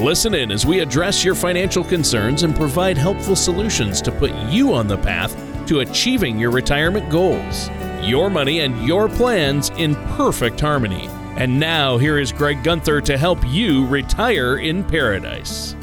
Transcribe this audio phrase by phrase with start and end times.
[0.00, 4.74] Listen in as we address your financial concerns and provide helpful solutions to put you
[4.74, 5.34] on the path
[5.66, 7.70] to achieving your retirement goals.
[8.02, 11.08] Your money and your plans in perfect harmony.
[11.38, 15.74] And now, here is Greg Gunther to help you retire in paradise.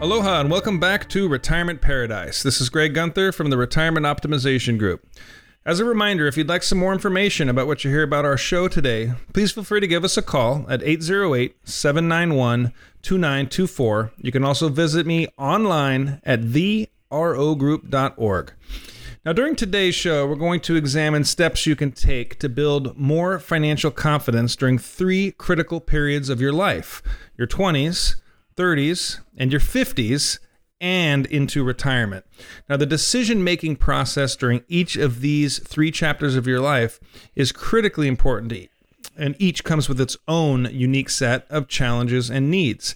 [0.00, 2.44] Aloha and welcome back to Retirement Paradise.
[2.44, 5.04] This is Greg Gunther from the Retirement Optimization Group.
[5.66, 8.38] As a reminder, if you'd like some more information about what you hear about our
[8.38, 12.72] show today, please feel free to give us a call at 808 791
[13.08, 14.12] 2924.
[14.18, 18.52] You can also visit me online at therogroup.org.
[19.24, 23.38] Now, during today's show, we're going to examine steps you can take to build more
[23.38, 27.02] financial confidence during three critical periods of your life
[27.38, 28.16] your 20s,
[28.56, 30.38] 30s, and your 50s
[30.78, 32.26] and into retirement.
[32.68, 37.00] Now, the decision making process during each of these three chapters of your life
[37.34, 38.52] is critically important,
[39.18, 42.94] and each comes with its own unique set of challenges and needs.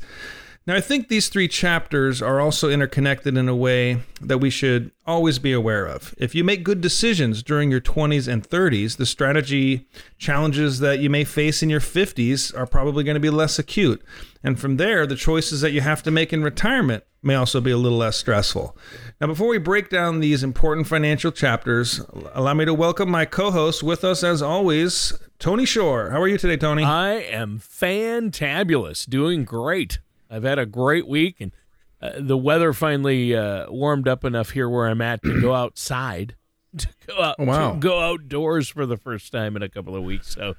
[0.64, 4.92] Now, I think these three chapters are also interconnected in a way that we should
[5.04, 6.14] always be aware of.
[6.18, 11.10] If you make good decisions during your 20s and 30s, the strategy challenges that you
[11.10, 14.04] may face in your 50s are probably going to be less acute.
[14.44, 17.72] And from there, the choices that you have to make in retirement may also be
[17.72, 18.76] a little less stressful.
[19.20, 22.00] Now, before we break down these important financial chapters,
[22.34, 26.10] allow me to welcome my co host with us, as always, Tony Shore.
[26.10, 26.84] How are you today, Tony?
[26.84, 29.98] I am fantabulous, doing great.
[30.32, 31.52] I've had a great week, and
[32.00, 36.34] uh, the weather finally uh, warmed up enough here where I'm at to go outside,
[36.78, 37.72] to go out, Oh, wow.
[37.74, 40.28] to go outdoors for the first time in a couple of weeks.
[40.34, 40.54] So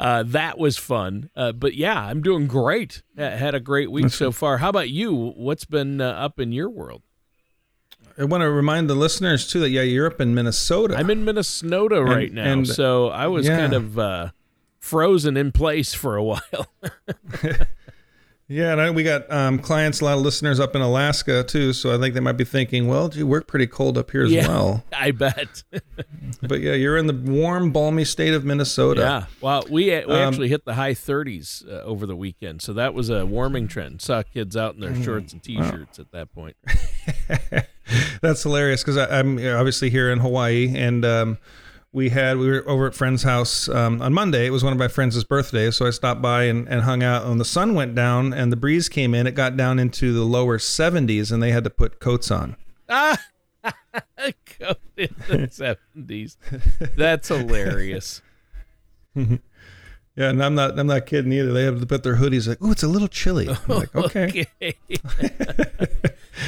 [0.00, 1.28] uh, that was fun.
[1.36, 3.02] Uh, but yeah, I'm doing great.
[3.18, 4.58] Ha- Had a great week so far.
[4.58, 5.32] How about you?
[5.36, 7.02] What's been uh, up in your world?
[8.16, 10.96] I want to remind the listeners, too, that yeah, you're up in Minnesota.
[10.96, 13.58] I'm in Minnesota right now, and- so I was yeah.
[13.58, 14.30] kind of uh,
[14.80, 16.40] frozen in place for a while.
[18.50, 21.74] Yeah, and I, we got um, clients, a lot of listeners up in Alaska too.
[21.74, 24.32] So I think they might be thinking, well, gee, we're pretty cold up here as
[24.32, 24.48] Yeah.
[24.48, 24.84] well.
[24.96, 25.62] I bet.
[26.40, 29.00] But yeah, you're in the warm, balmy state of Minnesota.
[29.00, 29.24] Yeah.
[29.40, 32.94] Well, we we Um, actually hit the high 30s uh, over the weekend, so that
[32.94, 34.00] was a warming trend.
[34.02, 36.56] Saw kids out in their Mm, shorts and t-shirts at that point.
[38.22, 41.38] That's hilarious because I'm obviously here in Hawaii, and um,
[41.92, 44.46] we had we were over at friend's house um, on Monday.
[44.46, 47.24] It was one of my friends' birthdays, so I stopped by and, and hung out.
[47.26, 49.26] And the sun went down, and the breeze came in.
[49.26, 52.56] It got down into the lower 70s, and they had to put coats on.
[52.88, 53.18] Ah,
[54.18, 55.48] in the
[55.96, 56.36] 70s.
[56.96, 58.22] That's hilarious.
[60.18, 61.52] Yeah, and I'm not I'm not kidding either.
[61.52, 63.48] They had to put their hoodies like, oh, it's a little chilly.
[63.48, 64.46] I'm like, okay.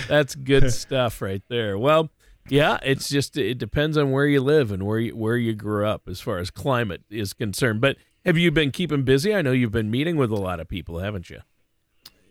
[0.08, 1.78] That's good stuff right there.
[1.78, 2.10] Well,
[2.50, 5.86] yeah, it's just it depends on where you live and where you where you grew
[5.86, 7.80] up as far as climate is concerned.
[7.80, 9.34] But have you been keeping busy?
[9.34, 11.40] I know you've been meeting with a lot of people, haven't you?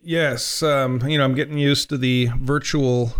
[0.02, 3.14] Yes, um, you know, I'm getting used to the virtual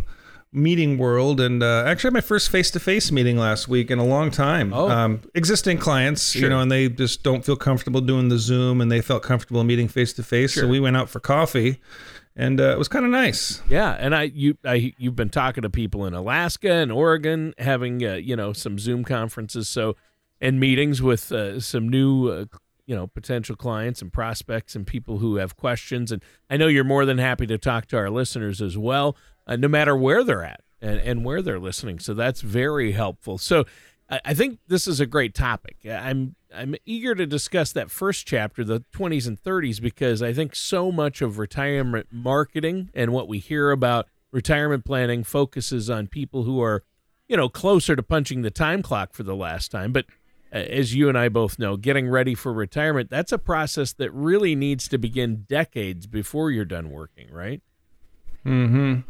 [0.52, 4.74] meeting world, and uh, actually, my first face-to-face meeting last week in a long time.
[4.74, 4.90] Oh.
[4.90, 8.92] Um, existing clients, you know, and they just don't feel comfortable doing the Zoom, and
[8.92, 10.54] they felt comfortable meeting face-to-face.
[10.54, 10.64] Sure.
[10.64, 11.82] So we went out for coffee,
[12.40, 13.62] and uh, it was kind of nice.
[13.68, 18.04] Yeah, and I you I you've been talking to people in Alaska and Oregon, having
[18.04, 19.98] uh, you know some Zoom conferences, so
[20.40, 22.46] and meetings with uh, some new uh,
[22.86, 26.14] you know potential clients and prospects and people who have questions.
[26.14, 29.58] And I know you're more than happy to talk to our listeners as well, uh,
[29.58, 32.00] no matter where they're at and and where they're listening.
[32.00, 33.38] So that's very helpful.
[33.38, 33.66] So.
[34.10, 35.78] I I think this is a great topic.
[35.88, 40.56] I'm I'm eager to discuss that first chapter, the 20s and 30s, because I think
[40.56, 46.44] so much of retirement marketing and what we hear about retirement planning focuses on people
[46.44, 46.84] who are,
[47.28, 49.92] you know, closer to punching the time clock for the last time.
[49.92, 50.06] But
[50.52, 54.12] uh, as you and I both know, getting ready for retirement, that's a process that
[54.12, 57.62] really needs to begin decades before you're done working, right?
[58.46, 59.02] Mm-hmm.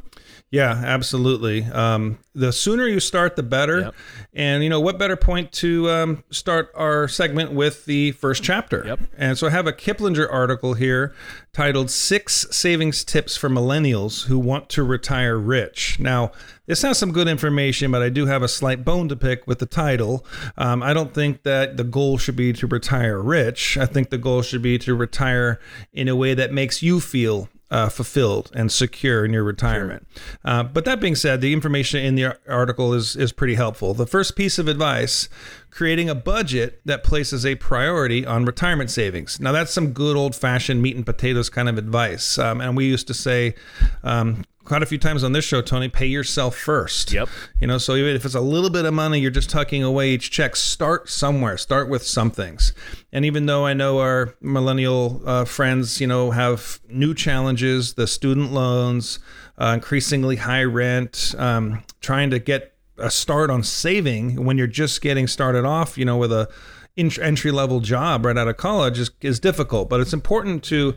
[0.52, 1.64] Yeah, absolutely.
[1.66, 3.82] Um, the sooner you start, the better.
[3.82, 3.96] Yep.
[4.34, 8.84] And you know what better point to um, start our segment with the first chapter?
[8.86, 9.00] Yep.
[9.16, 11.14] And so I have a Kiplinger article here
[11.54, 16.00] titled Six Savings Tips for Millennials Who Want to Retire Rich.
[16.00, 16.32] Now,
[16.66, 19.60] this has some good information, but I do have a slight bone to pick with
[19.60, 20.26] the title.
[20.58, 23.78] Um, I don't think that the goal should be to retire rich.
[23.78, 25.60] I think the goal should be to retire
[25.94, 30.08] in a way that makes you feel uh, fulfilled and secure in your retirement.
[30.44, 33.94] Uh, but that being said, the information in the article is is pretty helpful.
[33.94, 35.30] The first piece of advice:
[35.72, 39.40] creating a budget that places a priority on retirement savings.
[39.40, 42.38] Now, that's some good old fashioned meat and potatoes kind of advice.
[42.38, 43.56] Um, and we used to say,
[44.04, 47.12] um, quite a few times on this show, Tony, pay yourself first.
[47.12, 47.28] Yep.
[47.60, 50.12] You know, so even if it's a little bit of money, you're just tucking away
[50.12, 52.74] each check, start somewhere, start with some things.
[53.12, 58.06] And even though I know our millennial uh, friends, you know, have new challenges, the
[58.06, 59.20] student loans,
[59.58, 65.02] uh, increasingly high rent, um, trying to get a start on saving when you're just
[65.02, 66.50] getting started off, you know, with a
[66.98, 69.90] entry level job right out of college is, is difficult.
[69.90, 70.96] But it's important to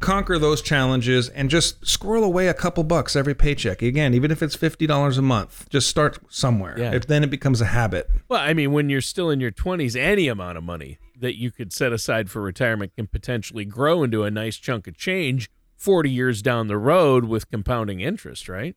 [0.00, 3.82] conquer those challenges and just squirrel away a couple bucks every paycheck.
[3.82, 6.78] Again, even if it's fifty dollars a month, just start somewhere.
[6.78, 6.92] Yeah.
[6.92, 8.10] If then it becomes a habit.
[8.28, 11.50] Well, I mean, when you're still in your 20s, any amount of money that you
[11.50, 16.10] could set aside for retirement can potentially grow into a nice chunk of change 40
[16.10, 18.74] years down the road with compounding interest, right?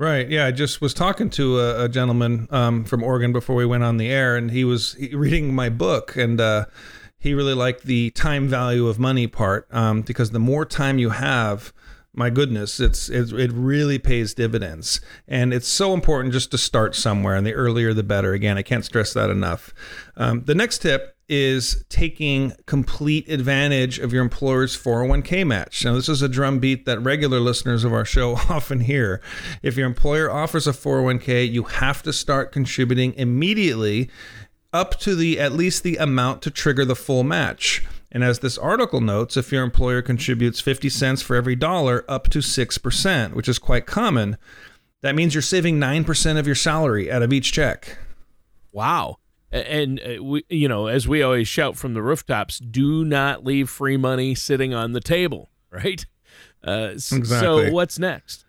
[0.00, 0.30] Right.
[0.30, 0.46] Yeah.
[0.46, 3.98] I just was talking to a, a gentleman um, from Oregon before we went on
[3.98, 6.64] the air, and he was reading my book, and uh,
[7.18, 11.10] he really liked the time value of money part um, because the more time you
[11.10, 11.74] have,
[12.14, 15.02] my goodness, it's, it, it really pays dividends.
[15.28, 18.32] And it's so important just to start somewhere, and the earlier the better.
[18.32, 19.74] Again, I can't stress that enough.
[20.16, 25.84] Um, the next tip is taking complete advantage of your employer's 401k match.
[25.84, 29.22] Now, this is a drumbeat that regular listeners of our show often hear.
[29.62, 34.10] If your employer offers a 401k, you have to start contributing immediately
[34.72, 37.86] up to the at least the amount to trigger the full match.
[38.10, 42.28] And as this article notes, if your employer contributes 50 cents for every dollar up
[42.30, 44.36] to 6%, which is quite common,
[45.02, 47.98] that means you're saving 9% of your salary out of each check.
[48.72, 49.18] Wow.
[49.52, 53.68] And uh, we, you know, as we always shout from the rooftops, do not leave
[53.68, 56.04] free money sitting on the table, right?
[56.64, 57.26] Uh, exactly.
[57.26, 58.44] So what's next?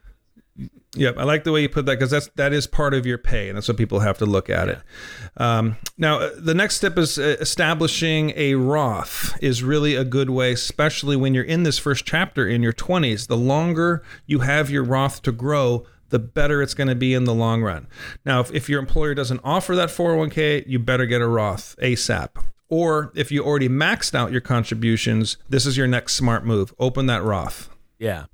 [0.95, 3.18] Yep, I like the way you put that because that's that is part of your
[3.18, 4.80] pay, and that's what people have to look at it.
[5.38, 10.30] Um, now, uh, the next step is uh, establishing a Roth is really a good
[10.30, 13.27] way, especially when you're in this first chapter in your 20s.
[13.27, 17.23] The longer you have your Roth to grow, the better it's going to be in
[17.23, 17.87] the long run.
[18.25, 22.29] Now, if, if your employer doesn't offer that 401k, you better get a Roth ASAP.
[22.69, 26.73] Or if you already maxed out your contributions, this is your next smart move.
[26.79, 27.69] Open that Roth.
[27.99, 28.25] Yeah.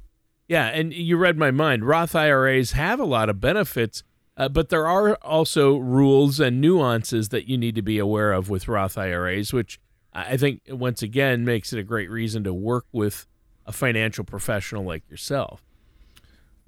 [0.47, 1.85] Yeah, and you read my mind.
[1.85, 4.03] Roth IRAs have a lot of benefits,
[4.37, 8.49] uh, but there are also rules and nuances that you need to be aware of
[8.49, 9.79] with Roth IRAs, which
[10.13, 13.27] I think once again makes it a great reason to work with
[13.65, 15.63] a financial professional like yourself.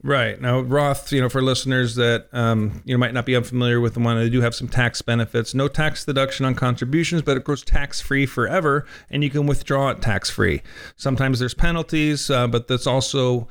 [0.02, 3.82] Right now, Roth, you know, for listeners that um, you know might not be unfamiliar
[3.82, 5.54] with the one, they do have some tax benefits.
[5.54, 9.90] No tax deduction on contributions, but it goes tax free forever, and you can withdraw
[9.90, 10.62] it tax free.
[10.96, 13.50] Sometimes there's penalties, uh, but that's also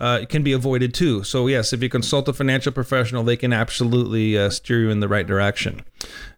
[0.00, 1.22] uh, can be avoided too.
[1.22, 5.00] So yes, if you consult a financial professional, they can absolutely uh, steer you in
[5.00, 5.84] the right direction.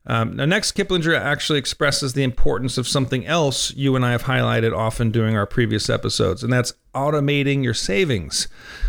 [0.05, 4.25] Um, now, next, Kiplinger actually expresses the importance of something else you and I have
[4.25, 8.49] highlighted often during our previous episodes, and that's automating your savings.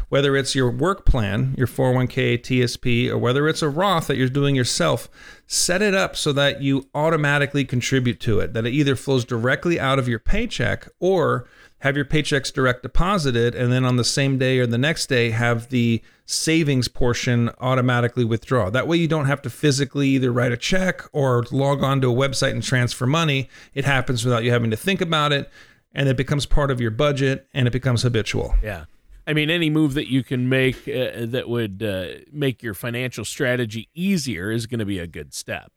[0.10, 4.28] Whether it's your work plan, your 401k, TSP, or whether it's a Roth that you're
[4.28, 5.08] doing yourself,
[5.46, 9.80] set it up so that you automatically contribute to it, that it either flows directly
[9.80, 11.48] out of your paycheck or
[11.83, 15.31] have your paychecks direct deposited, and then on the same day or the next day,
[15.31, 18.69] have the savings portion automatically withdraw.
[18.69, 22.10] That way, you don't have to physically either write a check or log on to
[22.10, 23.50] a website and transfer money.
[23.74, 25.51] It happens without you having to think about it,
[25.93, 28.55] and it becomes part of your budget and it becomes habitual.
[28.63, 28.86] Yeah.
[29.27, 33.25] I mean, any move that you can make uh, that would uh, make your financial
[33.25, 35.74] strategy easier is going to be a good step.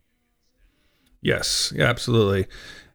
[1.20, 2.46] Yes, absolutely.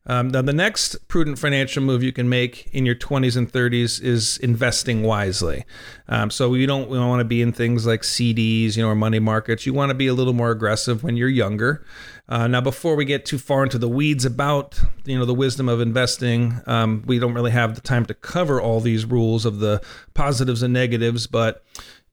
[0.07, 4.01] Um, now, the next prudent financial move you can make in your 20s and 30s
[4.01, 5.63] is investing wisely.
[6.07, 8.95] Um, so you don't, don't want to be in things like CDs, you know, or
[8.95, 9.65] money markets.
[9.65, 11.85] You want to be a little more aggressive when you're younger.
[12.27, 15.67] Uh, now, before we get too far into the weeds about you know the wisdom
[15.67, 19.59] of investing, um, we don't really have the time to cover all these rules of
[19.59, 19.81] the
[20.13, 21.63] positives and negatives, but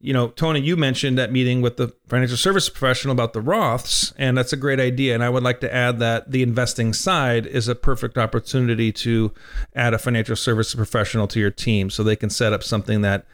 [0.01, 4.13] you know, Tony, you mentioned that meeting with the financial service professional about the Roths,
[4.17, 5.13] and that's a great idea.
[5.13, 9.33] And I would like to add that the investing side is a perfect opportunity to
[9.75, 13.25] add a financial service professional to your team so they can set up something that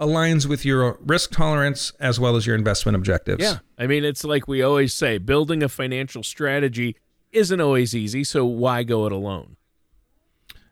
[0.00, 3.42] aligns with your risk tolerance as well as your investment objectives.
[3.42, 3.58] Yeah.
[3.78, 6.96] I mean, it's like we always say building a financial strategy
[7.30, 9.56] isn't always easy, so why go it alone?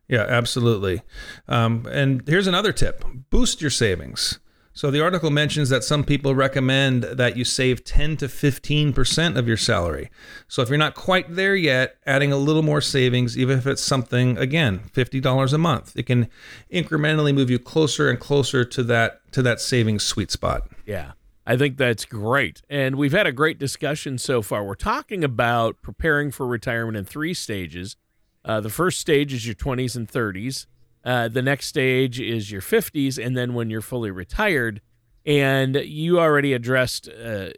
[0.08, 1.02] Yeah, absolutely.
[1.48, 4.40] Um, and here's another tip boost your savings.
[4.76, 9.48] So the article mentions that some people recommend that you save 10 to 15% of
[9.48, 10.10] your salary.
[10.48, 13.80] So if you're not quite there yet, adding a little more savings, even if it's
[13.80, 16.28] something again, $50 a month, it can
[16.70, 20.68] incrementally move you closer and closer to that to that savings sweet spot.
[20.84, 21.12] Yeah.
[21.46, 22.60] I think that's great.
[22.68, 24.62] And we've had a great discussion so far.
[24.62, 27.96] We're talking about preparing for retirement in three stages.
[28.44, 30.66] Uh, the first stage is your 20s and 30s.
[31.06, 34.80] Uh, the next stage is your 50s, and then when you're fully retired.
[35.24, 37.50] And you already addressed uh,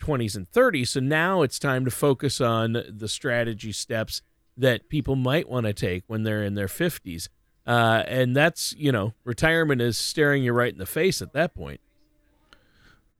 [0.00, 0.88] 20s and 30s.
[0.88, 4.22] So now it's time to focus on the strategy steps
[4.56, 7.28] that people might want to take when they're in their 50s.
[7.66, 11.54] Uh, and that's, you know, retirement is staring you right in the face at that
[11.54, 11.80] point.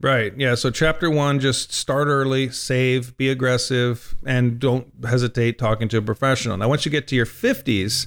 [0.04, 0.36] Right.
[0.36, 0.54] Yeah.
[0.54, 6.02] So chapter one, just start early, save, be aggressive, and don't hesitate talking to a
[6.02, 6.58] professional.
[6.58, 8.06] Now, once you get to your 50s,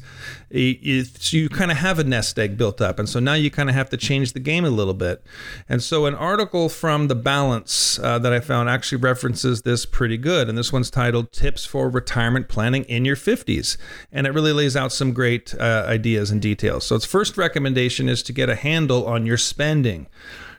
[0.52, 3.00] you, you kind of have a nest egg built up.
[3.00, 5.24] And so now you kind of have to change the game a little bit.
[5.68, 10.18] And so an article from The Balance uh, that I found actually references this pretty
[10.18, 10.48] good.
[10.48, 13.76] And this one's titled Tips for Retirement Planning in Your 50s.
[14.12, 16.86] And it really lays out some great uh, ideas and details.
[16.86, 20.06] So its first recommendation is to get a handle on your spending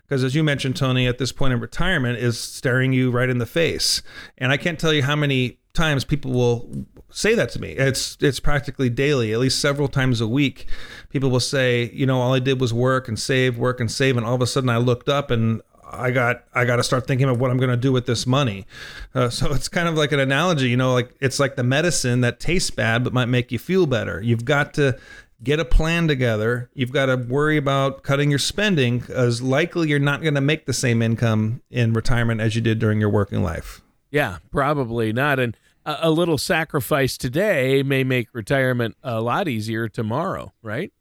[0.09, 3.38] because as you mentioned tony at this point in retirement is staring you right in
[3.38, 4.03] the face
[4.38, 8.17] and i can't tell you how many times people will say that to me it's
[8.21, 10.67] it's practically daily at least several times a week
[11.11, 14.17] people will say you know all i did was work and save work and save
[14.17, 17.07] and all of a sudden i looked up and I got I got to start
[17.07, 18.67] thinking of what I'm going to do with this money.
[19.15, 22.21] Uh, so it's kind of like an analogy, you know, like it's like the medicine
[22.21, 24.21] that tastes bad but might make you feel better.
[24.21, 24.99] You've got to
[25.42, 26.71] get a plan together.
[26.75, 30.66] You've got to worry about cutting your spending as likely you're not going to make
[30.66, 33.80] the same income in retirement as you did during your working life.
[34.11, 35.38] Yeah, probably not.
[35.38, 40.92] And a, a little sacrifice today may make retirement a lot easier tomorrow, right?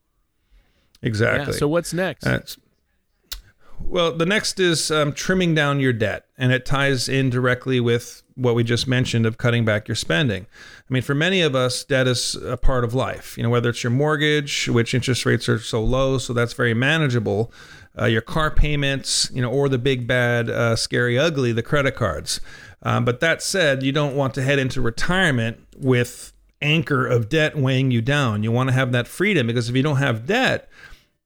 [1.02, 1.54] Exactly.
[1.54, 2.26] Yeah, so what's next?
[2.26, 2.40] Uh,
[3.80, 8.24] well, the next is um, trimming down your debt, and it ties in directly with
[8.38, 10.46] what we just mentioned of cutting back your spending.
[10.90, 13.36] I mean, for many of us, debt is a part of life.
[13.36, 16.74] You know, whether it's your mortgage, which interest rates are so low, so that's very
[16.74, 17.52] manageable,
[18.00, 21.96] uh, your car payments, you know, or the big bad, uh, scary, ugly, the credit
[21.96, 22.40] cards.
[22.84, 27.58] Um, but that said, you don't want to head into retirement with anchor of debt
[27.58, 28.44] weighing you down.
[28.44, 30.70] You want to have that freedom because if you don't have debt,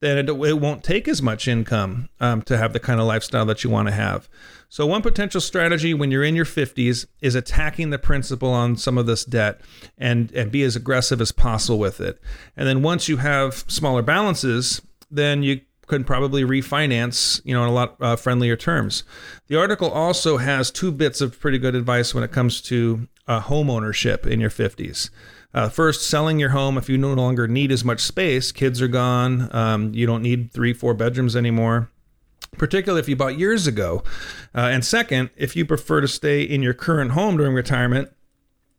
[0.01, 3.45] then it, it won't take as much income um, to have the kind of lifestyle
[3.45, 4.27] that you want to have.
[4.67, 8.97] So, one potential strategy when you're in your 50s is attacking the principal on some
[8.97, 9.61] of this debt
[9.97, 12.19] and, and be as aggressive as possible with it.
[12.57, 17.69] And then once you have smaller balances, then you could probably refinance, you know, in
[17.69, 19.03] a lot uh, friendlier terms.
[19.47, 23.41] The article also has two bits of pretty good advice when it comes to uh,
[23.41, 25.09] home ownership in your 50s.
[25.53, 28.51] Uh, first, selling your home if you no longer need as much space.
[28.51, 29.53] Kids are gone.
[29.53, 31.89] Um, you don't need three, four bedrooms anymore,
[32.57, 34.03] particularly if you bought years ago.
[34.55, 38.09] Uh, and second, if you prefer to stay in your current home during retirement,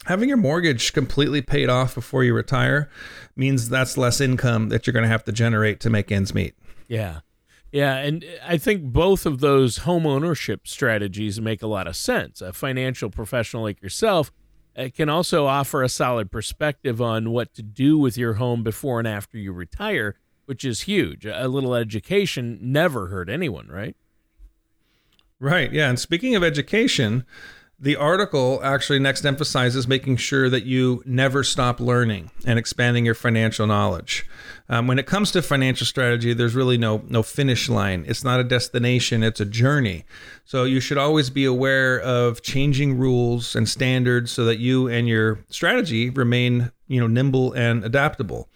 [0.06, 2.88] having your mortgage completely paid off before you retire
[3.36, 6.54] means that's less income that you're going to have to generate to make ends meet.
[6.88, 7.20] Yeah.
[7.70, 12.42] Yeah, and I think both of those home ownership strategies make a lot of sense.
[12.42, 14.30] A financial professional like yourself
[14.74, 18.98] it can also offer a solid perspective on what to do with your home before
[18.98, 21.26] and after you retire, which is huge.
[21.26, 23.96] A little education never hurt anyone, right?
[25.38, 25.72] Right.
[25.72, 25.88] Yeah.
[25.88, 27.24] And speaking of education,
[27.82, 33.16] the article actually next emphasizes making sure that you never stop learning and expanding your
[33.16, 34.24] financial knowledge.
[34.68, 38.04] Um, when it comes to financial strategy, there's really no no finish line.
[38.06, 40.04] It's not a destination; it's a journey.
[40.44, 45.08] So you should always be aware of changing rules and standards so that you and
[45.08, 48.48] your strategy remain you know nimble and adaptable.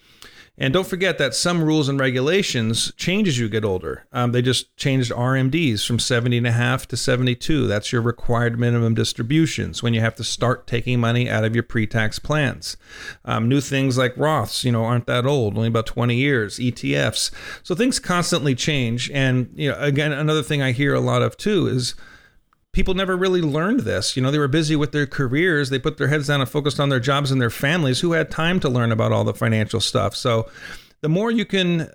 [0.59, 4.07] And don't forget that some rules and regulations change as you get older.
[4.11, 7.67] Um, they just changed RMDs from 70 and a half to 72.
[7.67, 11.63] That's your required minimum distributions when you have to start taking money out of your
[11.63, 12.75] pre-tax plans.
[13.23, 16.57] Um, new things like Roths, you know, aren't that old, only about 20 years.
[16.57, 17.29] ETFs.
[17.61, 19.11] So things constantly change.
[19.11, 21.93] And you know, again, another thing I hear a lot of too is
[22.77, 24.15] people never really learned this.
[24.15, 25.71] You know, they were busy with their careers.
[25.71, 28.01] They put their heads down and focused on their jobs and their families.
[28.01, 30.15] Who had time to learn about all the financial stuff?
[30.15, 30.47] So,
[31.01, 31.89] the more you can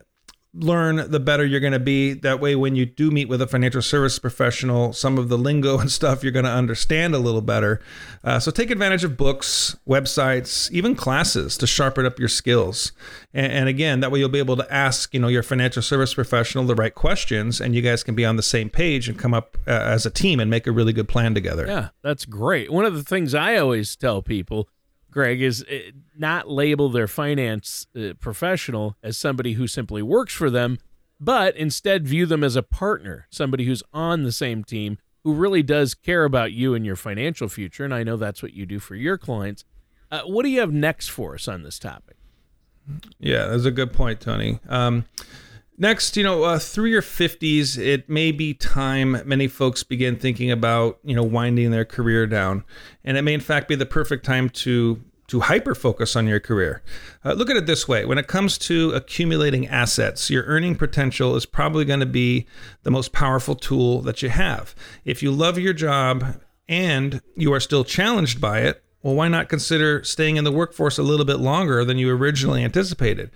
[0.55, 2.13] learn, the better you're going to be.
[2.13, 5.79] That way, when you do meet with a financial service professional, some of the lingo
[5.81, 7.81] and stuff you're going to understand a little better.
[8.23, 12.93] Uh, so take advantage of books, websites, even classes to sharpen up your skills.
[13.33, 16.15] And, and, again, that way you'll be able to ask, you know, your financial service
[16.15, 19.35] professional the right questions, and you guys can be on the same page and come
[19.35, 21.67] up uh, as a team and make a really good plan together.
[21.67, 22.71] Yeah, that's great.
[22.71, 24.69] One of the things I always tell people
[25.13, 30.51] Greg, is uh, not label their finance uh, professional as somebody who simply works for
[30.51, 30.79] them,
[31.21, 35.63] but instead view them as a partner, somebody who's on the same team who really
[35.63, 37.85] does care about you and your financial future.
[37.85, 39.65] And I know that's what you do for your clients.
[40.11, 42.17] Uh, what do you have next for us on this topic?
[43.21, 44.59] Yeah, that's a good point, Tony.
[44.69, 45.05] Um,
[45.79, 50.51] next, you know, uh, through your 50s, it may be time many folks begin thinking
[50.51, 52.65] about, you know, winding their career down.
[53.05, 56.41] And it may, in fact, be the perfect time to to hyper focus on your
[56.41, 56.83] career.
[57.25, 61.37] Uh, look at it this way when it comes to accumulating assets, your earning potential
[61.37, 62.47] is probably going to be
[62.83, 64.75] the most powerful tool that you have.
[65.07, 66.39] If you love your job
[66.69, 70.99] and you are still challenged by it, well, why not consider staying in the workforce
[70.99, 73.31] a little bit longer than you originally anticipated?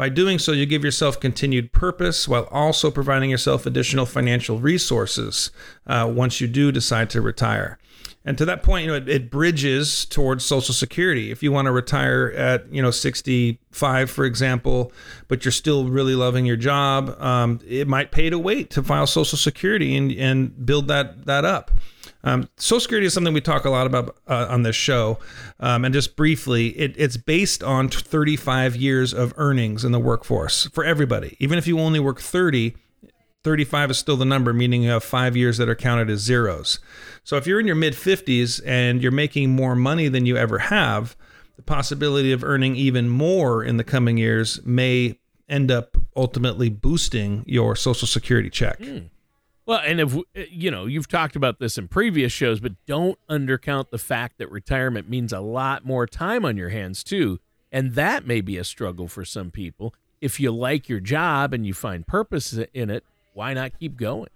[0.00, 5.50] By doing so, you give yourself continued purpose while also providing yourself additional financial resources
[5.86, 7.78] uh, once you do decide to retire.
[8.24, 11.30] And to that point, you know, it, it, bridges towards Social Security.
[11.30, 14.90] If you want to retire at, you know, 65, for example,
[15.28, 19.06] but you're still really loving your job, um, it might pay to wait to file
[19.06, 21.72] Social Security and, and build that that up.
[22.22, 25.18] Um, Social Security is something we talk a lot about uh, on this show.
[25.58, 30.66] Um, and just briefly, it, it's based on 35 years of earnings in the workforce
[30.66, 31.36] for everybody.
[31.40, 32.74] Even if you only work 30,
[33.42, 36.78] 35 is still the number, meaning you have five years that are counted as zeros.
[37.24, 40.58] So if you're in your mid 50s and you're making more money than you ever
[40.58, 41.16] have,
[41.56, 47.44] the possibility of earning even more in the coming years may end up ultimately boosting
[47.46, 48.78] your social security check.
[48.78, 49.10] Mm.
[49.70, 50.16] Well, and if
[50.50, 54.50] you know, you've talked about this in previous shows, but don't undercount the fact that
[54.50, 57.38] retirement means a lot more time on your hands too,
[57.70, 59.94] and that may be a struggle for some people.
[60.20, 64.30] If you like your job and you find purpose in it, why not keep going?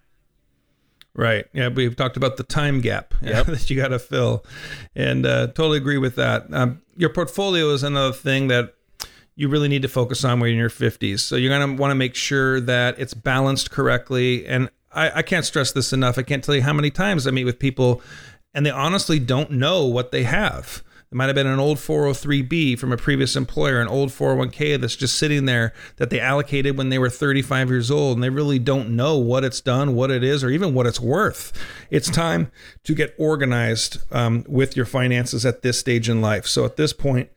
[1.14, 1.46] Right.
[1.52, 3.46] Yeah, we've talked about the time gap yep.
[3.46, 4.44] that you got to fill,
[4.94, 6.46] and uh, totally agree with that.
[6.52, 8.74] Um, your portfolio is another thing that
[9.34, 11.18] you really need to focus on when you're in your 50s.
[11.18, 14.46] So you're gonna want to make sure that it's balanced correctly.
[14.46, 16.18] And I, I can't stress this enough.
[16.18, 18.00] I can't tell you how many times I meet with people,
[18.54, 20.82] and they honestly don't know what they have.
[21.10, 24.96] It might have been an old 403b from a previous employer, an old 401k that's
[24.96, 28.58] just sitting there that they allocated when they were 35 years old, and they really
[28.58, 31.52] don't know what it's done, what it is, or even what it's worth.
[31.88, 32.50] It's time
[32.82, 36.46] to get organized um, with your finances at this stage in life.
[36.46, 37.30] So at this point,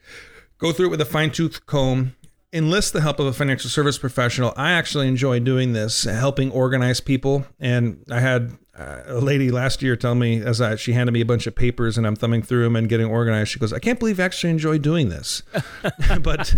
[0.57, 2.15] go through it with a fine tooth comb
[2.57, 4.53] enlist the help of a financial service professional.
[4.57, 7.45] I actually enjoy doing this, helping organize people.
[7.59, 11.21] And I had uh, a lady last year tell me as I, she handed me
[11.21, 13.51] a bunch of papers and I'm thumbing through them and getting organized.
[13.51, 15.43] She goes, "I can't believe I actually enjoy doing this,"
[16.21, 16.53] but.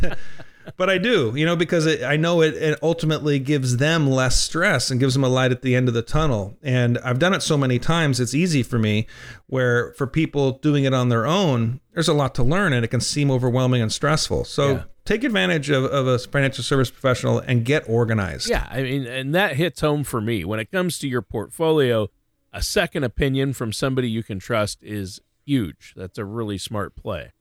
[0.77, 4.39] But I do, you know, because it, I know it, it ultimately gives them less
[4.39, 6.57] stress and gives them a light at the end of the tunnel.
[6.61, 9.07] And I've done it so many times, it's easy for me.
[9.47, 12.89] Where for people doing it on their own, there's a lot to learn and it
[12.89, 14.45] can seem overwhelming and stressful.
[14.45, 18.47] So yeah take advantage of, of a financial service professional and get organized.
[18.47, 20.45] Yeah, I mean, and that hits home for me.
[20.45, 22.09] When it comes to your portfolio,
[22.53, 25.93] a second opinion from somebody you can trust is huge.
[25.97, 27.31] That's a really smart play.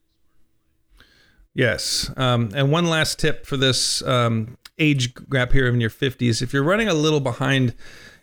[1.59, 2.09] Yes.
[2.15, 6.53] Um, and one last tip for this um, age gap here in your 50s if
[6.53, 7.75] you're running a little behind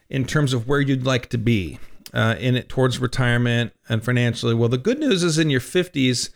[0.09, 1.79] in terms of where you'd like to be
[2.14, 6.31] uh, in it towards retirement and financially, well, the good news is in your 50s,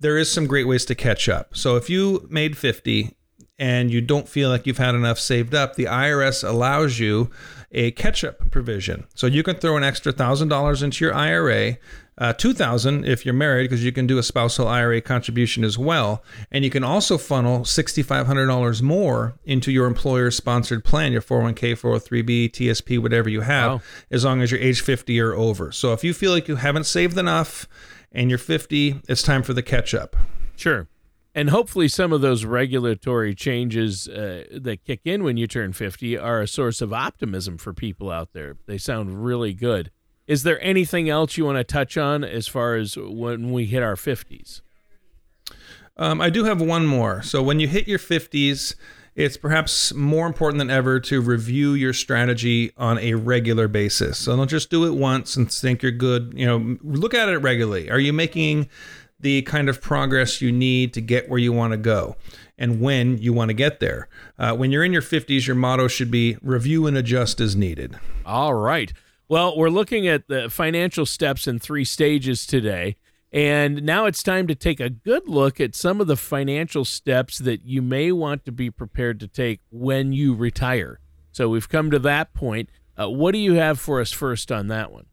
[0.00, 1.54] there is some great ways to catch up.
[1.54, 3.14] So if you made 50
[3.58, 7.30] and you don't feel like you've had enough saved up, the IRS allows you
[7.72, 9.06] a catch up provision.
[9.14, 11.76] So you can throw an extra $1,000 into your IRA,
[12.18, 16.22] uh, 2000 if you're married because you can do a spousal IRA contribution as well,
[16.50, 22.50] and you can also funnel $6500 more into your employer sponsored plan, your 401k, 403b,
[22.50, 23.80] TSP, whatever you have, wow.
[24.10, 25.72] as long as you're age 50 or over.
[25.72, 27.66] So if you feel like you haven't saved enough,
[28.12, 30.16] and you're 50, it's time for the catch up.
[30.56, 30.88] Sure.
[31.34, 36.18] And hopefully, some of those regulatory changes uh, that kick in when you turn 50
[36.18, 38.56] are a source of optimism for people out there.
[38.66, 39.90] They sound really good.
[40.28, 43.82] Is there anything else you want to touch on as far as when we hit
[43.82, 44.60] our 50s?
[45.96, 47.22] Um, I do have one more.
[47.22, 48.76] So, when you hit your 50s,
[49.18, 54.16] it's perhaps more important than ever to review your strategy on a regular basis.
[54.16, 56.34] So don't just do it once and think you're good.
[56.36, 57.90] You know, look at it regularly.
[57.90, 58.68] Are you making
[59.18, 62.14] the kind of progress you need to get where you want to go
[62.56, 64.08] and when you want to get there?
[64.38, 67.98] Uh, when you're in your 50s, your motto should be review and adjust as needed.
[68.24, 68.92] All right.
[69.30, 72.96] Well, we're looking at the financial steps in three stages today.
[73.30, 77.36] And now it's time to take a good look at some of the financial steps
[77.38, 80.98] that you may want to be prepared to take when you retire.
[81.30, 82.70] So we've come to that point.
[82.98, 85.07] Uh, what do you have for us first on that one?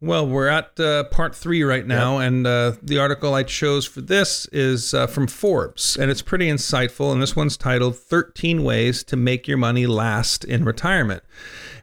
[0.00, 2.28] Well, we're at uh, part three right now, yep.
[2.28, 6.48] and uh, the article I chose for this is uh, from Forbes, and it's pretty
[6.48, 7.12] insightful.
[7.12, 11.22] And this one's titled 13 Ways to Make Your Money Last in Retirement.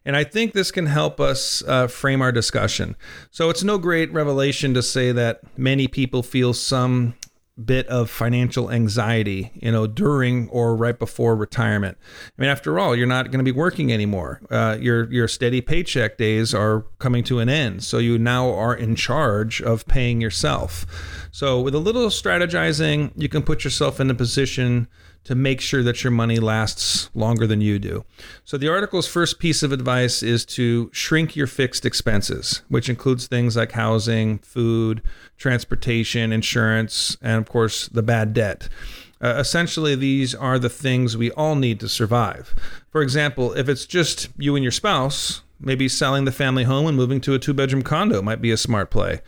[0.06, 2.96] And I think this can help us uh, frame our discussion.
[3.32, 7.16] So it's no great revelation to say that many people feel some
[7.64, 11.98] bit of financial anxiety, you know, during or right before retirement.
[12.38, 14.42] I mean, after all, you're not going to be working anymore.
[14.50, 18.76] Uh, your your steady paycheck days are coming to an end, so you now are
[18.76, 20.86] in charge of paying yourself.
[21.32, 24.88] So, with a little strategizing, you can put yourself in a position
[25.24, 28.04] to make sure that your money lasts longer than you do.
[28.44, 33.28] So, the article's first piece of advice is to shrink your fixed expenses, which includes
[33.28, 35.02] things like housing, food,
[35.38, 38.68] transportation, insurance, and of course, the bad debt.
[39.24, 42.56] Uh, essentially, these are the things we all need to survive.
[42.90, 46.98] For example, if it's just you and your spouse, maybe selling the family home and
[46.98, 49.22] moving to a two bedroom condo might be a smart play.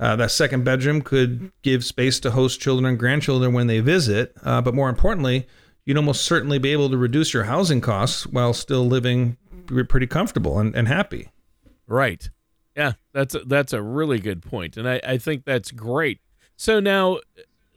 [0.00, 4.34] Uh, that second bedroom could give space to host children and grandchildren when they visit,
[4.42, 5.46] uh, but more importantly,
[5.84, 9.36] you'd almost certainly be able to reduce your housing costs while still living
[9.88, 11.28] pretty comfortable and, and happy.
[11.86, 12.30] Right.
[12.74, 16.20] Yeah, that's a, that's a really good point, and I, I think that's great.
[16.56, 17.18] So now,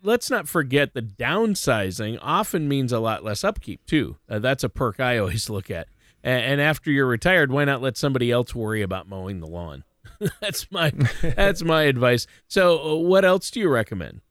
[0.01, 4.17] let's not forget the downsizing often means a lot less upkeep too.
[4.29, 5.87] Uh, that's a perk I always look at.
[6.23, 9.83] And, and after you're retired, why not let somebody else worry about mowing the lawn?
[10.41, 12.27] that's my that's my advice.
[12.47, 14.21] So, uh, what else do you recommend?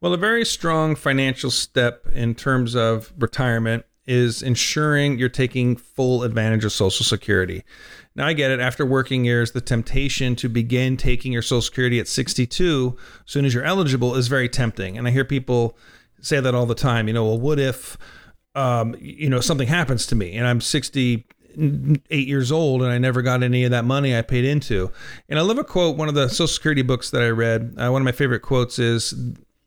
[0.00, 6.22] Well, a very strong financial step in terms of retirement is ensuring you're taking full
[6.22, 7.64] advantage of Social Security.
[8.14, 8.60] Now, I get it.
[8.60, 12.96] After working years, the temptation to begin taking your Social Security at 62,
[13.26, 14.96] as soon as you're eligible, is very tempting.
[14.96, 15.76] And I hear people
[16.20, 17.08] say that all the time.
[17.08, 17.98] You know, well, what if,
[18.54, 21.26] um, you know, something happens to me and I'm 60
[22.10, 24.90] eight years old and I never got any of that money I paid into.
[25.28, 27.74] And I love a quote, one of the Social Security books that I read.
[27.76, 29.14] Uh, one of my favorite quotes is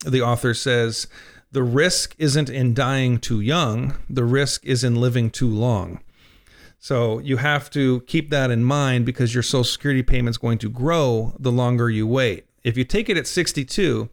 [0.06, 1.08] the author says,
[1.52, 6.02] The risk isn't in dying too young, the risk is in living too long.
[6.80, 10.60] So you have to keep that in mind because your Social Security payment is going
[10.60, 12.46] to grow the longer you wait.
[12.64, 14.10] If you take it at 62,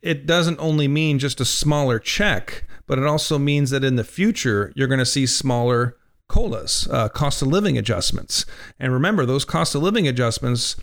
[0.00, 4.04] it doesn't only mean just a smaller check, but it also means that in the
[4.04, 5.96] future, you're going to see smaller
[6.28, 8.46] COLAs, uh, cost of living adjustments.
[8.78, 10.76] And remember, those cost of living adjustments,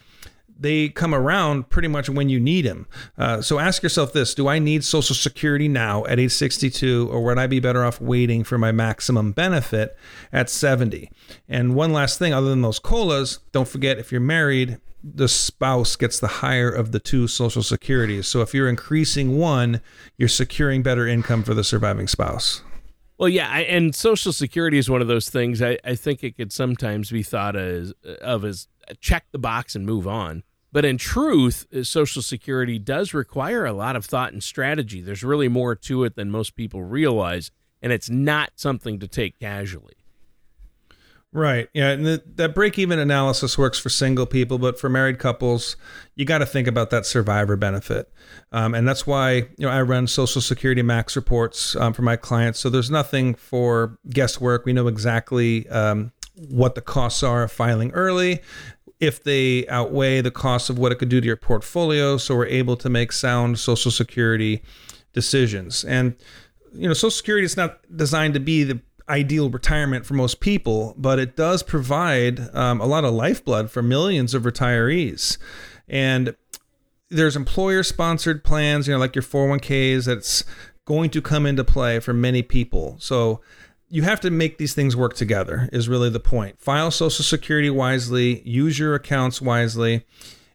[0.62, 2.88] they come around pretty much when you need them.
[3.18, 7.24] Uh, so ask yourself this Do I need Social Security now at age 62, or
[7.24, 9.98] would I be better off waiting for my maximum benefit
[10.32, 11.10] at 70?
[11.50, 15.96] And one last thing, other than those COLAs, don't forget if you're married, the spouse
[15.96, 18.28] gets the higher of the two social securities.
[18.28, 19.82] So if you're increasing one,
[20.18, 22.62] you're securing better income for the surviving spouse.
[23.22, 25.62] Well, yeah, I, and Social Security is one of those things.
[25.62, 28.68] I, I think it could sometimes be thought as of as
[29.00, 30.42] check the box and move on.
[30.72, 35.02] But in truth, uh, Social Security does require a lot of thought and strategy.
[35.02, 39.38] There's really more to it than most people realize, and it's not something to take
[39.38, 40.01] casually.
[41.34, 41.70] Right.
[41.74, 41.91] Yeah.
[41.91, 45.78] And the, that break even analysis works for single people, but for married couples,
[46.15, 48.12] you got to think about that survivor benefit.
[48.52, 52.17] Um, and that's why, you know, I run Social Security Max reports um, for my
[52.17, 52.60] clients.
[52.60, 54.65] So there's nothing for guesswork.
[54.65, 56.12] We know exactly um,
[56.50, 58.41] what the costs are of filing early,
[59.00, 62.17] if they outweigh the cost of what it could do to your portfolio.
[62.17, 64.63] So we're able to make sound Social Security
[65.13, 65.86] decisions.
[65.86, 66.17] And,
[66.74, 70.95] you know, Social Security is not designed to be the ideal retirement for most people,
[70.97, 75.38] but it does provide um, a lot of lifeblood for millions of retirees.
[75.88, 76.36] And
[77.10, 80.45] there's employer sponsored plans, you know, like your 401ks, that's
[80.86, 82.95] going to come into play for many people.
[83.00, 83.41] So
[83.89, 86.62] you have to make these things work together, is really the point.
[86.62, 90.06] File Social Security wisely, use your accounts wisely.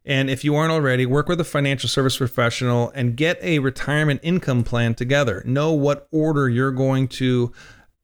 [0.07, 4.21] And if you aren't already, work with a financial service professional and get a retirement
[4.23, 5.43] income plan together.
[5.45, 7.53] Know what order you're going to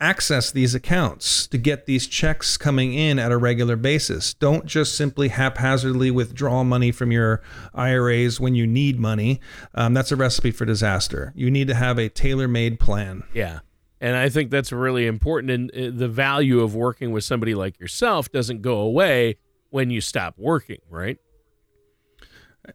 [0.03, 4.35] access these accounts to get these checks coming in at a regular basis.
[4.35, 7.41] Don't just simply haphazardly withdraw money from your
[7.73, 9.41] IRAs when you need money.
[9.75, 11.33] Um, that's a recipe for disaster.
[11.37, 13.23] You need to have a tailor made plan.
[13.33, 13.61] Yeah.
[14.01, 15.51] And I think that's really important.
[15.53, 19.37] And uh, the value of working with somebody like yourself doesn't go away
[19.71, 21.19] when you stop working, right?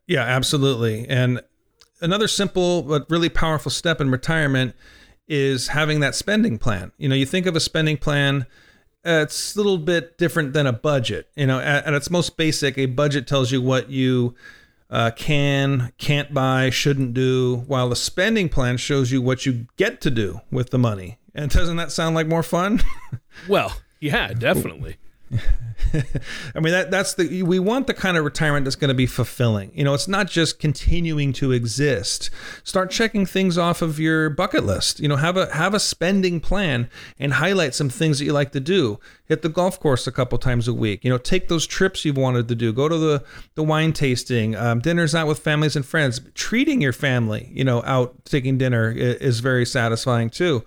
[0.07, 1.05] Yeah, absolutely.
[1.09, 1.41] And
[1.99, 4.75] another simple but really powerful step in retirement
[5.27, 6.91] is having that spending plan.
[6.97, 8.45] You know, you think of a spending plan,
[9.05, 11.29] uh, it's a little bit different than a budget.
[11.35, 14.35] You know, at, at its most basic, a budget tells you what you
[14.89, 20.01] uh, can, can't buy, shouldn't do, while the spending plan shows you what you get
[20.01, 21.19] to do with the money.
[21.35, 22.81] And doesn't that sound like more fun?
[23.47, 24.97] well, yeah, definitely.
[26.55, 29.05] I mean that that's the we want the kind of retirement that's going to be
[29.05, 29.71] fulfilling.
[29.73, 32.29] You know, it's not just continuing to exist.
[32.63, 34.99] Start checking things off of your bucket list.
[34.99, 38.53] You know, have a have a spending plan and highlight some things that you like
[38.53, 38.99] to do.
[39.25, 41.03] Hit the golf course a couple times a week.
[41.03, 42.71] You know, take those trips you've wanted to do.
[42.71, 43.23] Go to the
[43.55, 46.21] the wine tasting, um, dinners out with families and friends.
[46.35, 50.63] Treating your family, you know, out taking dinner is very satisfying too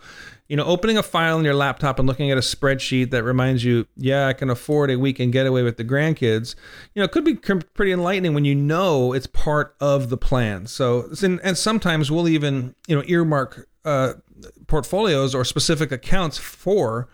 [0.51, 3.63] you know, opening a file in your laptop and looking at a spreadsheet that reminds
[3.63, 6.57] you, yeah, I can afford a weekend getaway with the grandkids,
[6.93, 10.67] you know, it could be pretty enlightening when you know it's part of the plan.
[10.67, 14.15] So, and sometimes we'll even, you know, earmark uh,
[14.67, 17.09] portfolios or specific accounts for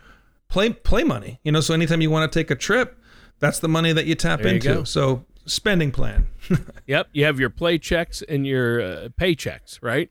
[0.48, 1.38] play play money.
[1.42, 2.98] You know, so anytime you want to take a trip,
[3.38, 4.70] that's the money that you tap there into.
[4.70, 6.28] You so spending plan.
[6.86, 10.10] yep, you have your play checks and your uh, paychecks, right?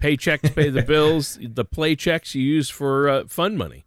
[0.00, 1.38] Paychecks pay the bills.
[1.42, 3.86] The play checks you use for uh, fun money,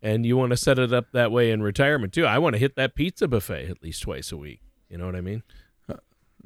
[0.00, 2.24] and you want to set it up that way in retirement too.
[2.24, 4.60] I want to hit that pizza buffet at least twice a week.
[4.88, 5.42] You know what I mean?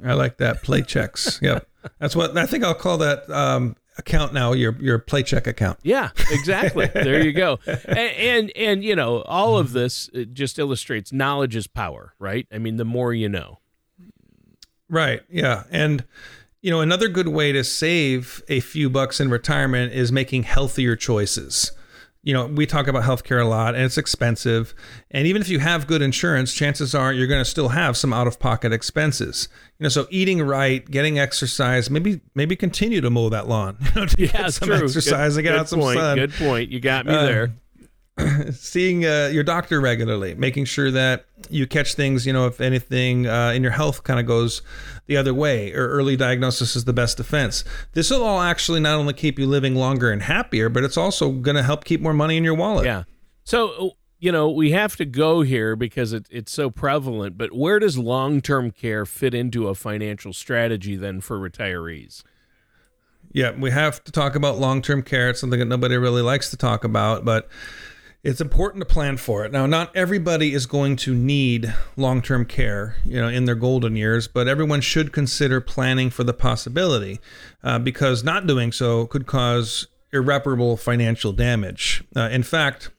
[0.05, 1.39] I like that play checks.
[1.43, 2.65] yep, that's what I think.
[2.65, 4.53] I'll call that um, account now.
[4.53, 5.79] Your your play check account.
[5.83, 6.87] Yeah, exactly.
[6.95, 7.59] there you go.
[7.67, 12.47] And, and and you know all of this just illustrates knowledge is power, right?
[12.53, 13.61] I mean, the more you know.
[14.89, 15.23] Right.
[15.29, 16.05] Yeah, and
[16.67, 20.97] you know, another good way to save a few bucks in retirement is making healthier
[20.97, 21.71] choices.
[22.25, 24.75] You know, we talk about healthcare a lot and it's expensive.
[25.13, 28.13] And even if you have good insurance, chances are you're going to still have some
[28.13, 29.49] out of pocket expenses.
[29.79, 33.77] You know, so eating right, getting exercise, maybe maybe continue to mow that lawn.
[33.95, 34.79] You know, yeah, get some true.
[34.79, 36.01] exercise good, and get out some point.
[36.01, 36.17] sun.
[36.19, 36.73] Good point.
[36.73, 37.55] You got me uh, there.
[38.53, 43.27] seeing uh, your doctor regularly, making sure that you catch things, you know, if anything
[43.27, 44.63] uh, in your health kind of goes
[45.07, 47.63] the other way, or early diagnosis is the best defense.
[47.93, 51.31] This will all actually not only keep you living longer and happier, but it's also
[51.31, 52.87] going to help keep more money in your wallet.
[52.87, 53.05] Yeah.
[53.45, 57.79] So, you know, we have to go here because it, it's so prevalent, but where
[57.79, 62.23] does long term care fit into a financial strategy then for retirees?
[63.33, 65.29] Yeah, we have to talk about long term care.
[65.29, 67.51] It's something that nobody really likes to talk about, but
[68.27, 69.53] it's important to plan for it.
[69.53, 74.27] Now, not everybody is going to need long-term care, you know, in their golden years,
[74.27, 77.21] but everyone should consider planning for the possibility,
[77.63, 82.03] uh, because not doing so could cause irreparable financial damage.
[82.17, 82.91] Uh, in fact,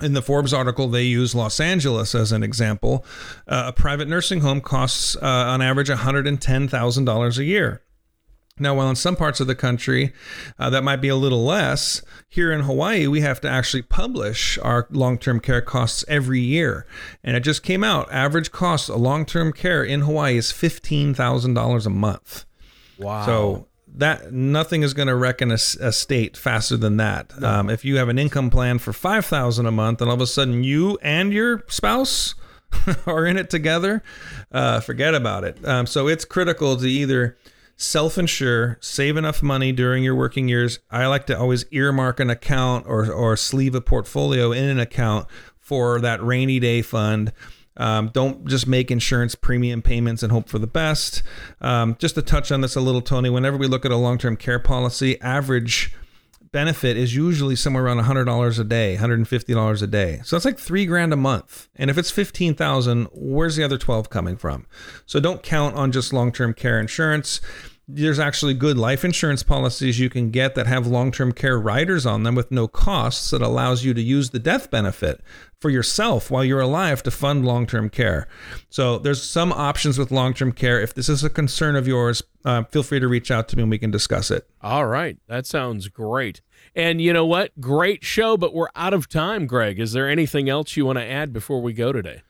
[0.00, 3.04] in the Forbes article, they use Los Angeles as an example.
[3.48, 7.82] Uh, a private nursing home costs, uh, on average, $110,000 a year.
[8.62, 10.12] Now, while in some parts of the country
[10.58, 14.58] uh, that might be a little less, here in Hawaii, we have to actually publish
[14.58, 16.86] our long term care costs every year.
[17.22, 21.86] And it just came out average cost of long term care in Hawaii is $15,000
[21.86, 22.44] a month.
[22.98, 23.26] Wow.
[23.26, 27.38] So, that nothing is going to reckon a, a, state faster than that.
[27.38, 27.48] No.
[27.48, 30.20] Um, if you have an income plan for five thousand a month, and all of
[30.22, 32.34] a sudden you and your spouse
[33.06, 34.02] are in it together,
[34.50, 35.66] uh, forget about it.
[35.66, 37.36] Um, so it's critical to either
[37.82, 40.78] self insure, save enough money during your working years.
[40.90, 45.26] I like to always earmark an account or, or sleeve a portfolio in an account
[45.58, 47.32] for that rainy day fund.
[47.76, 51.22] Um, don't just make insurance premium payments and hope for the best.
[51.60, 54.18] Um, just to touch on this a little, Tony, whenever we look at a long
[54.18, 55.94] term care policy, average
[56.52, 60.20] benefit is usually somewhere around $100 a day, $150 a day.
[60.22, 61.68] So that's like three grand a month.
[61.74, 64.66] And if it's 15,000, where's the other 12 coming from?
[65.06, 67.40] So don't count on just long-term care insurance
[67.88, 72.22] there's actually good life insurance policies you can get that have long-term care riders on
[72.22, 75.20] them with no costs that allows you to use the death benefit
[75.60, 78.26] for yourself while you're alive to fund long-term care.
[78.70, 80.80] So there's some options with long-term care.
[80.80, 83.62] If this is a concern of yours, uh, feel free to reach out to me
[83.62, 84.48] and we can discuss it.
[84.60, 86.40] All right, that sounds great.
[86.74, 87.60] And you know what?
[87.60, 89.78] Great show, but we're out of time, Greg.
[89.78, 92.22] Is there anything else you want to add before we go today?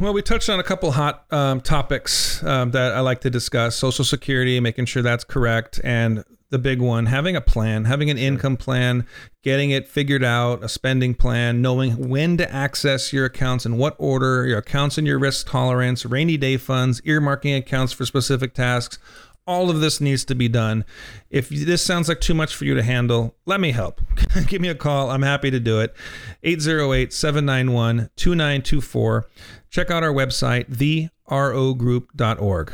[0.00, 3.76] Well, we touched on a couple hot um, topics um, that I like to discuss
[3.76, 8.18] Social Security, making sure that's correct, and the big one having a plan, having an
[8.18, 9.06] income plan,
[9.42, 13.94] getting it figured out, a spending plan, knowing when to access your accounts in what
[13.98, 18.98] order, your accounts and your risk tolerance, rainy day funds, earmarking accounts for specific tasks.
[19.46, 20.84] All of this needs to be done.
[21.30, 24.00] If this sounds like too much for you to handle, let me help.
[24.46, 25.10] Give me a call.
[25.10, 25.94] I'm happy to do it.
[26.42, 29.26] 808 791 2924.
[29.70, 30.70] Check out our website,
[31.28, 32.72] therogroup.org.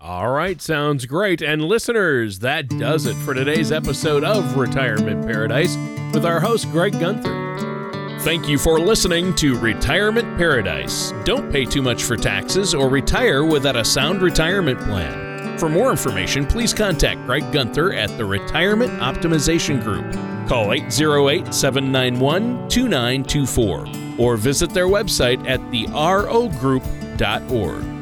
[0.00, 1.40] All right, sounds great.
[1.40, 5.76] And listeners, that does it for today's episode of Retirement Paradise
[6.12, 8.18] with our host, Greg Gunther.
[8.22, 11.12] Thank you for listening to Retirement Paradise.
[11.24, 15.31] Don't pay too much for taxes or retire without a sound retirement plan.
[15.58, 20.10] For more information, please contact Greg Gunther at the Retirement Optimization Group.
[20.48, 23.86] Call 808 791 2924.
[24.18, 28.01] or visit their website at therogroup.org.